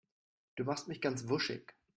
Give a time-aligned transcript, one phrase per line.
[0.55, 1.75] Du machst mich ganz wuschig.